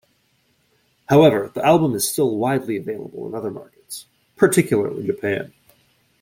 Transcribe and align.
However, 1.09 1.51
the 1.53 1.63
album 1.63 1.93
is 1.93 2.09
still 2.09 2.35
widely 2.35 2.75
available 2.75 3.27
in 3.27 3.35
other 3.35 3.51
markets, 3.51 4.07
particularly 4.35 5.05
Japan. 5.05 5.53